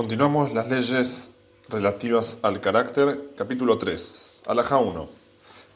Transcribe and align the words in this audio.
Continuamos 0.00 0.54
las 0.54 0.66
leyes 0.70 1.34
relativas 1.68 2.38
al 2.40 2.62
carácter, 2.62 3.32
capítulo 3.36 3.76
3, 3.76 4.36
alajá 4.46 4.78
1. 4.78 5.06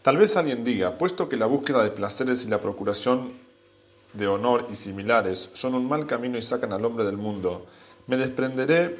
Tal 0.00 0.16
vez 0.16 0.34
alguien 0.38 0.64
diga, 0.64 0.96
puesto 0.96 1.28
que 1.28 1.36
la 1.36 1.44
búsqueda 1.44 1.84
de 1.84 1.90
placeres 1.90 2.42
y 2.46 2.48
la 2.48 2.62
procuración 2.62 3.32
de 4.14 4.26
honor 4.26 4.66
y 4.72 4.76
similares 4.76 5.50
son 5.52 5.74
un 5.74 5.86
mal 5.86 6.06
camino 6.06 6.38
y 6.38 6.42
sacan 6.42 6.72
al 6.72 6.86
hombre 6.86 7.04
del 7.04 7.18
mundo, 7.18 7.66
me 8.06 8.16
desprenderé 8.16 8.96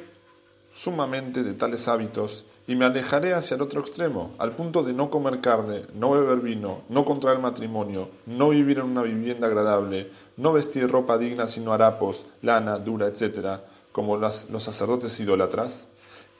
sumamente 0.71 1.41
de 1.41 1.55
tales 1.55 1.87
hábitos 1.87 2.45
y 2.67 2.75
me 2.75 2.85
alejaré 2.85 3.33
hacia 3.33 3.55
el 3.55 3.63
otro 3.63 3.81
extremo, 3.81 4.35
al 4.37 4.51
punto 4.51 4.83
de 4.83 4.93
no 4.93 5.09
comer 5.09 5.41
carne, 5.41 5.85
no 5.95 6.11
beber 6.11 6.37
vino, 6.37 6.81
no 6.89 7.03
contraer 7.03 7.39
matrimonio, 7.39 8.09
no 8.27 8.49
vivir 8.49 8.77
en 8.77 8.85
una 8.85 9.01
vivienda 9.01 9.47
agradable, 9.47 10.11
no 10.37 10.53
vestir 10.53 10.87
ropa 10.87 11.17
digna 11.17 11.47
sino 11.47 11.73
harapos, 11.73 12.27
lana, 12.43 12.77
dura, 12.77 13.07
etc., 13.07 13.59
como 13.95 14.17
los 14.17 14.45
sacerdotes 14.59 15.17
idólatras, 15.21 15.87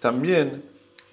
también 0.01 0.65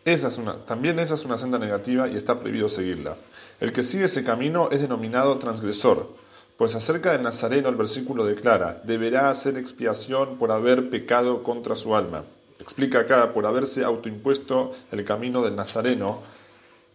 esa, 0.05 0.27
es 0.27 0.38
una, 0.38 0.56
también 0.56 0.98
esa 0.98 1.14
es 1.14 1.24
una 1.24 1.38
senda 1.38 1.56
negativa 1.56 2.09
y 2.09 2.16
está 2.16 2.41
prohibido 2.41 2.69
seguirla. 2.69 3.14
El 3.60 3.73
que 3.73 3.84
sigue 3.84 4.06
ese 4.06 4.24
camino 4.24 4.69
es 4.73 4.80
denominado 4.80 5.38
transgresor, 5.38 6.09
pues 6.56 6.74
acerca 6.74 7.12
del 7.12 7.23
Nazareno 7.23 7.69
el 7.69 7.77
versículo 7.77 8.24
declara, 8.24 8.83
deberá 8.83 9.30
hacer 9.30 9.56
expiación 9.56 10.36
por 10.36 10.50
haber 10.50 10.91
pecado 10.91 11.45
contra 11.45 11.77
su 11.77 11.95
alma. 11.95 12.24
Explica 12.59 12.98
acá, 12.98 13.33
por 13.33 13.47
haberse 13.47 13.84
autoimpuesto 13.84 14.72
el 14.91 15.05
camino 15.05 15.42
del 15.42 15.55
Nazareno 15.55 16.22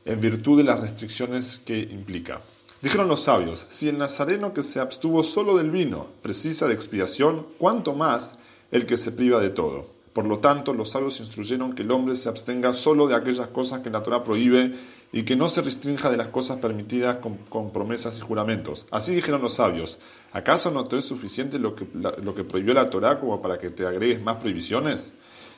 en 0.03 0.19
virtud 0.19 0.57
de 0.57 0.65
las 0.65 0.81
restricciones 0.81 1.61
que 1.63 1.79
implica. 1.79 2.41
Dijeron 2.81 3.07
los 3.07 3.23
sabios, 3.23 3.65
si 3.69 3.87
el 3.87 3.97
Nazareno 3.97 4.53
que 4.53 4.63
se 4.63 4.81
abstuvo 4.81 5.23
solo 5.23 5.55
del 5.55 5.71
vino 5.71 6.07
precisa 6.21 6.67
de 6.67 6.73
expiación, 6.73 7.47
¿cuánto 7.57 7.93
más 7.93 8.39
el 8.71 8.85
que 8.85 8.97
se 8.97 9.11
priva 9.11 9.39
de 9.39 9.49
todo. 9.49 9.97
Por 10.13 10.25
lo 10.25 10.39
tanto, 10.39 10.73
los 10.73 10.89
sabios 10.89 11.19
instruyeron 11.19 11.73
que 11.73 11.83
el 11.83 11.91
hombre 11.91 12.15
se 12.15 12.27
abstenga 12.27 12.73
solo 12.73 13.07
de 13.07 13.15
aquellas 13.15 13.49
cosas 13.49 13.81
que 13.81 13.91
la 13.91 14.01
Torah 14.01 14.23
prohíbe 14.23 14.73
y 15.11 15.23
que 15.23 15.35
no 15.35 15.47
se 15.47 15.61
restrinja 15.61 16.09
de 16.09 16.17
las 16.17 16.29
cosas 16.29 16.57
permitidas 16.59 17.17
con, 17.17 17.71
promesas 17.71 18.17
y 18.17 18.21
juramentos. 18.21 18.87
Así 18.89 19.13
dijeron 19.13 19.43
los 19.43 19.53
sabios, 19.53 19.99
¿acaso 20.33 20.71
no 20.71 20.85
te 20.85 20.97
es 20.97 21.05
suficiente 21.05 21.59
lo 21.59 21.75
que, 21.75 21.85
lo 21.93 22.33
que 22.33 22.43
prohibió 22.43 22.73
la 22.73 22.89
Torah 22.89 23.19
como 23.19 23.41
para 23.41 23.59
que 23.59 23.69
te 23.69 23.85
agregues 23.85 24.21
más 24.21 24.37
prohibiciones? 24.37 25.13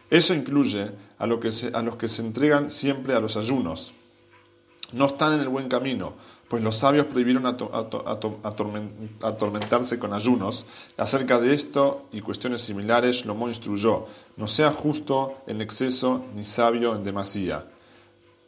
Eso 0.09 0.33
incluye 0.33 0.92
a, 1.17 1.26
los 1.28 1.39
que 1.39 2.08
se 2.08 2.22
entregan 2.22 2.70
siempre 2.72 3.14
a 3.14 3.20
los 3.20 3.38
ayunos. 3.38 3.94
No 4.92 5.05
están 5.05 5.33
en 5.33 5.42
el 5.42 5.50
buen 5.50 5.70
camino, 5.70 6.16
pues 6.50 6.64
los 6.64 6.78
sabios 6.78 7.05
prohibieron 7.05 7.45
atormentarse 9.22 10.00
con 10.00 10.14
ayunos. 10.14 10.66
Acerca 10.97 11.39
de 11.39 11.53
esto 11.53 12.08
y 12.11 12.22
cuestiones 12.22 12.61
similares, 12.61 13.17
Shlomo 13.17 13.47
instruyó, 13.47 14.08
no 14.36 14.47
sea 14.47 14.72
justo 14.72 15.38
en 15.45 15.61
exceso 15.61 16.25
ni 16.36 16.44
sabio 16.44 16.95
en 16.95 17.03
demasía. 17.03 17.66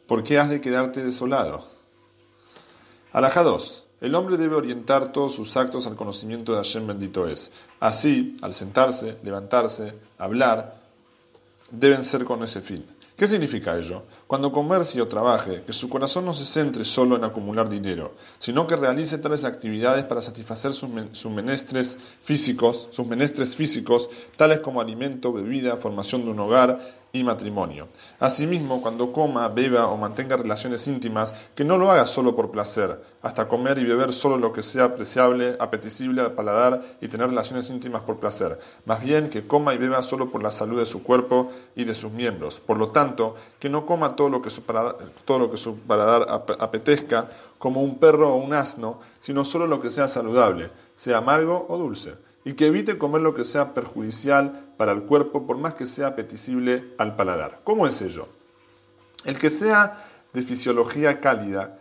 ¿Por 0.08 0.24
qué 0.24 0.40
has 0.40 0.50
de 0.50 0.60
quedarte 0.60 1.04
desolado? 1.04 1.64
Alajá 3.12 3.44
2. 3.44 3.86
El 4.00 4.16
hombre 4.16 4.36
debe 4.36 4.56
orientar 4.56 5.12
todos 5.12 5.36
sus 5.36 5.56
actos 5.56 5.86
al 5.86 5.94
conocimiento 5.94 6.52
de 6.52 6.58
Hashem 6.58 6.88
bendito 6.88 7.28
es. 7.28 7.52
Así, 7.78 8.36
al 8.42 8.52
sentarse, 8.52 9.18
levantarse, 9.22 9.94
hablar, 10.18 10.82
deben 11.70 12.02
ser 12.02 12.24
con 12.24 12.42
ese 12.42 12.62
fin. 12.62 12.84
¿Qué 13.22 13.28
significa 13.28 13.78
ello? 13.78 14.02
Cuando 14.26 14.50
comercie 14.50 15.00
o 15.00 15.06
trabaje, 15.06 15.62
que 15.64 15.72
su 15.72 15.88
corazón 15.88 16.24
no 16.24 16.34
se 16.34 16.44
centre 16.44 16.84
solo 16.84 17.14
en 17.14 17.22
acumular 17.22 17.68
dinero, 17.68 18.16
sino 18.40 18.66
que 18.66 18.74
realice 18.74 19.16
tales 19.16 19.44
actividades 19.44 20.02
para 20.02 20.20
satisfacer 20.20 20.72
sus, 20.72 20.90
menestres 21.30 21.98
físicos, 22.24 22.88
sus 22.90 23.06
menestres 23.06 23.54
físicos, 23.54 24.10
tales 24.34 24.58
como 24.58 24.80
alimento, 24.80 25.32
bebida, 25.32 25.76
formación 25.76 26.24
de 26.24 26.32
un 26.32 26.40
hogar, 26.40 26.80
y 27.12 27.22
matrimonio. 27.22 27.88
Asimismo, 28.18 28.80
cuando 28.80 29.12
coma, 29.12 29.48
beba 29.48 29.86
o 29.88 29.96
mantenga 29.96 30.36
relaciones 30.36 30.86
íntimas, 30.88 31.34
que 31.54 31.64
no 31.64 31.76
lo 31.76 31.90
haga 31.90 32.06
solo 32.06 32.34
por 32.34 32.50
placer, 32.50 33.02
hasta 33.20 33.48
comer 33.48 33.78
y 33.78 33.84
beber 33.84 34.12
solo 34.12 34.38
lo 34.38 34.52
que 34.52 34.62
sea 34.62 34.84
apreciable, 34.84 35.56
apetecible 35.58 36.22
al 36.22 36.32
paladar 36.32 36.82
y 37.00 37.08
tener 37.08 37.28
relaciones 37.28 37.68
íntimas 37.68 38.02
por 38.02 38.18
placer, 38.18 38.58
más 38.86 39.02
bien 39.02 39.28
que 39.28 39.46
coma 39.46 39.74
y 39.74 39.78
beba 39.78 40.00
solo 40.02 40.30
por 40.30 40.42
la 40.42 40.50
salud 40.50 40.78
de 40.78 40.86
su 40.86 41.02
cuerpo 41.02 41.50
y 41.76 41.84
de 41.84 41.94
sus 41.94 42.10
miembros. 42.10 42.60
Por 42.60 42.78
lo 42.78 42.88
tanto, 42.88 43.34
que 43.58 43.68
no 43.68 43.84
coma 43.84 44.16
todo 44.16 44.30
lo 44.30 44.40
que 44.40 44.50
su 44.50 44.62
paladar, 44.64 46.26
apetezca, 46.58 47.28
como 47.58 47.82
un 47.82 47.98
perro 47.98 48.32
o 48.32 48.36
un 48.36 48.54
asno, 48.54 49.00
sino 49.20 49.44
solo 49.44 49.66
lo 49.66 49.80
que 49.80 49.90
sea 49.90 50.08
saludable, 50.08 50.70
sea 50.96 51.18
amargo 51.18 51.66
o 51.68 51.76
dulce 51.76 52.14
y 52.44 52.54
que 52.54 52.66
evite 52.66 52.98
comer 52.98 53.22
lo 53.22 53.34
que 53.34 53.44
sea 53.44 53.74
perjudicial 53.74 54.64
para 54.76 54.92
el 54.92 55.02
cuerpo, 55.02 55.46
por 55.46 55.58
más 55.58 55.74
que 55.74 55.86
sea 55.86 56.08
apetecible 56.08 56.92
al 56.98 57.14
paladar. 57.14 57.60
¿Cómo 57.64 57.86
es 57.86 58.02
ello? 58.02 58.28
El 59.24 59.38
que 59.38 59.50
sea 59.50 60.04
de 60.32 60.42
fisiología 60.42 61.20
cálida, 61.20 61.78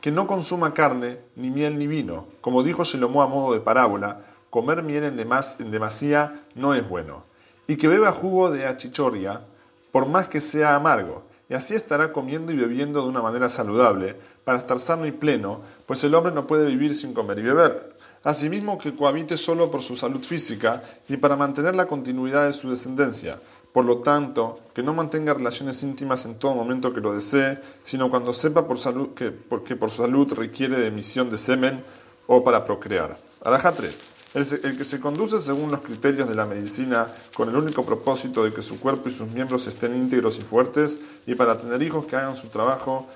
que 0.00 0.12
no 0.12 0.26
consuma 0.26 0.74
carne, 0.74 1.18
ni 1.34 1.50
miel, 1.50 1.78
ni 1.78 1.88
vino. 1.88 2.26
Como 2.40 2.62
dijo 2.62 2.84
Shelomo 2.84 3.22
a 3.22 3.26
modo 3.26 3.54
de 3.54 3.60
parábola, 3.60 4.20
comer 4.50 4.82
miel 4.82 5.04
en, 5.04 5.18
en 5.18 5.70
demasía 5.70 6.44
no 6.54 6.74
es 6.74 6.88
bueno. 6.88 7.24
Y 7.66 7.76
que 7.76 7.88
beba 7.88 8.12
jugo 8.12 8.50
de 8.50 8.66
achichoria, 8.66 9.42
por 9.90 10.06
más 10.06 10.28
que 10.28 10.40
sea 10.40 10.76
amargo. 10.76 11.24
Y 11.50 11.54
así 11.54 11.74
estará 11.74 12.12
comiendo 12.12 12.52
y 12.52 12.56
bebiendo 12.56 13.02
de 13.02 13.08
una 13.08 13.22
manera 13.22 13.48
saludable, 13.48 14.14
para 14.44 14.58
estar 14.58 14.78
sano 14.78 15.06
y 15.06 15.12
pleno, 15.12 15.60
pues 15.86 16.04
el 16.04 16.14
hombre 16.14 16.32
no 16.32 16.46
puede 16.46 16.66
vivir 16.66 16.94
sin 16.94 17.12
comer 17.12 17.38
y 17.40 17.42
beber 17.42 17.87
asimismo 18.24 18.78
que 18.78 18.94
cohabite 18.94 19.36
solo 19.36 19.70
por 19.70 19.82
su 19.82 19.96
salud 19.96 20.22
física 20.22 20.82
y 21.08 21.16
para 21.16 21.36
mantener 21.36 21.74
la 21.74 21.86
continuidad 21.86 22.46
de 22.46 22.52
su 22.52 22.70
descendencia. 22.70 23.38
Por 23.72 23.84
lo 23.84 23.98
tanto, 23.98 24.60
que 24.74 24.82
no 24.82 24.94
mantenga 24.94 25.34
relaciones 25.34 25.82
íntimas 25.82 26.24
en 26.24 26.36
todo 26.36 26.54
momento 26.54 26.92
que 26.92 27.00
lo 27.00 27.12
desee, 27.12 27.58
sino 27.82 28.10
cuando 28.10 28.32
sepa 28.32 28.66
por 28.66 28.78
salud 28.78 29.10
que, 29.10 29.30
por 29.30 29.90
su 29.90 30.02
salud 30.02 30.32
requiere 30.32 30.80
de 30.80 30.86
emisión 30.86 31.30
de 31.30 31.38
semen 31.38 31.84
o 32.26 32.42
para 32.42 32.64
procrear. 32.64 33.18
Araja 33.44 33.72
3. 33.72 34.02
El, 34.34 34.76
que 34.76 34.84
se 34.84 35.00
conduce 35.00 35.38
según 35.38 35.70
los 35.70 35.80
criterios 35.80 36.28
de 36.28 36.34
la 36.34 36.44
medicina 36.44 37.06
con 37.34 37.48
el 37.48 37.56
único 37.56 37.84
propósito 37.84 38.44
de 38.44 38.52
que 38.52 38.60
su 38.60 38.78
cuerpo 38.78 39.08
y 39.08 39.12
sus 39.12 39.28
miembros 39.28 39.66
estén 39.66 39.96
íntegros 39.96 40.38
y 40.38 40.42
fuertes 40.42 40.98
y 41.26 41.34
para 41.34 41.56
tener 41.56 41.80
hijos 41.82 42.06
que 42.06 42.16
hagan 42.16 42.36
su 42.36 42.48
trabajo 42.48 43.06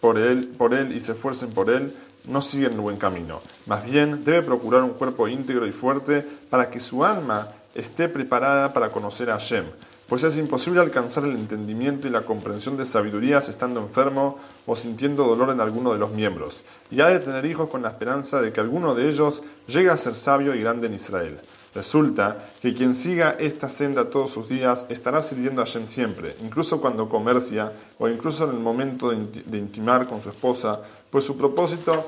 por 0.00 0.16
él, 0.16 0.48
por 0.56 0.74
él 0.74 0.92
y 0.92 1.00
se 1.00 1.12
esfuercen 1.12 1.50
por 1.50 1.70
él, 1.70 1.94
no 2.24 2.40
sigue 2.40 2.66
en 2.66 2.74
el 2.74 2.80
buen 2.80 2.96
camino. 2.96 3.40
Más 3.66 3.84
bien, 3.84 4.24
debe 4.24 4.42
procurar 4.42 4.82
un 4.82 4.90
cuerpo 4.90 5.28
íntegro 5.28 5.66
y 5.66 5.72
fuerte 5.72 6.26
para 6.48 6.70
que 6.70 6.80
su 6.80 7.04
alma 7.04 7.48
esté 7.74 8.08
preparada 8.08 8.72
para 8.72 8.90
conocer 8.90 9.30
a 9.30 9.38
Hashem, 9.38 9.64
pues 10.10 10.24
es 10.24 10.36
imposible 10.36 10.80
alcanzar 10.80 11.24
el 11.24 11.36
entendimiento 11.36 12.08
y 12.08 12.10
la 12.10 12.22
comprensión 12.22 12.76
de 12.76 12.84
sabidurías 12.84 13.48
estando 13.48 13.78
enfermo 13.80 14.38
o 14.66 14.74
sintiendo 14.74 15.24
dolor 15.24 15.50
en 15.50 15.60
alguno 15.60 15.92
de 15.92 15.98
los 15.98 16.10
miembros, 16.10 16.64
y 16.90 17.00
ha 17.00 17.06
de 17.06 17.20
tener 17.20 17.46
hijos 17.46 17.68
con 17.68 17.82
la 17.82 17.90
esperanza 17.90 18.42
de 18.42 18.52
que 18.52 18.58
alguno 18.60 18.96
de 18.96 19.08
ellos 19.08 19.42
llegue 19.68 19.90
a 19.90 19.96
ser 19.96 20.16
sabio 20.16 20.52
y 20.54 20.60
grande 20.60 20.88
en 20.88 20.94
Israel. 20.94 21.40
Resulta 21.72 22.48
que 22.60 22.74
quien 22.74 22.96
siga 22.96 23.36
esta 23.38 23.68
senda 23.68 24.10
todos 24.10 24.30
sus 24.30 24.48
días 24.48 24.86
estará 24.88 25.22
sirviendo 25.22 25.62
a 25.62 25.64
Hashem 25.64 25.86
siempre, 25.86 26.34
incluso 26.42 26.80
cuando 26.80 27.08
comercia 27.08 27.72
o 27.96 28.08
incluso 28.08 28.42
en 28.50 28.56
el 28.56 28.60
momento 28.60 29.10
de 29.10 29.58
intimar 29.58 30.08
con 30.08 30.20
su 30.20 30.30
esposa, 30.30 30.80
pues 31.08 31.22
su 31.22 31.38
propósito 31.38 32.04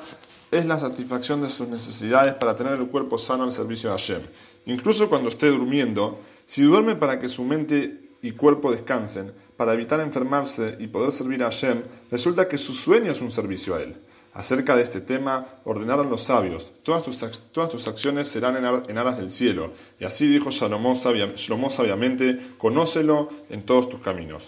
es 0.53 0.67
la 0.67 0.79
satisfacción 0.79 1.41
de 1.41 1.49
sus 1.49 1.67
necesidades 1.67 2.35
para 2.35 2.55
tener 2.55 2.75
el 2.75 2.87
cuerpo 2.87 3.17
sano 3.19 3.45
al 3.45 3.53
servicio 3.53 3.91
de 3.91 3.97
Hashem. 3.97 4.23
Incluso 4.67 5.09
cuando 5.09 5.29
esté 5.29 5.49
durmiendo, 5.49 6.21
si 6.47 6.63
duerme 6.63 6.95
para 6.95 7.19
que 7.19 7.29
su 7.29 7.43
mente 7.43 8.11
y 8.21 8.33
cuerpo 8.33 8.71
descansen, 8.71 9.33
para 9.57 9.73
evitar 9.73 10.01
enfermarse 10.01 10.77
y 10.79 10.89
poder 10.89 11.11
servir 11.11 11.43
a 11.43 11.47
Hashem, 11.47 11.83
resulta 12.11 12.47
que 12.49 12.59
su 12.59 12.75
sueño 12.75 13.11
es 13.11 13.23
un 13.23 13.31
servicio 13.31 13.75
a 13.75 13.83
él. 13.83 13.97
Acerca 14.35 14.77
de 14.77 14.83
este 14.83 15.01
tema 15.01 15.47
ordenaron 15.65 16.09
los 16.09 16.23
sabios, 16.23 16.73
todas 16.83 17.03
tus, 17.03 17.19
todas 17.53 17.69
tus 17.71 17.87
acciones 17.87 18.29
serán 18.29 18.57
en, 18.57 18.99
aras 18.99 19.19
del 19.19 19.31
cielo. 19.31 19.73
Y 20.01 20.05
así 20.05 20.27
dijo 20.27 20.51
Salomón 20.51 20.97
sabiamente, 20.97 22.55
conócelo 22.57 23.29
en 23.51 23.65
todos 23.65 23.91
tus 23.91 24.01
caminos. 24.01 24.41